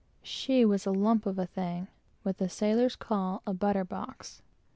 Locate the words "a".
0.87-0.91, 1.37-1.45, 3.45-3.53